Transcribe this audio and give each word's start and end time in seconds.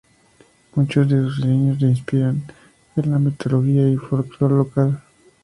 Muchos 0.73 1.07
de 1.09 1.21
sus 1.21 1.35
diseños 1.37 1.77
se 1.77 1.85
inspiran 1.85 2.41
en 2.95 3.11
la 3.11 3.19
mitología 3.19 3.87
y 3.87 3.97
folclor 3.97 4.51
local. 4.53 4.99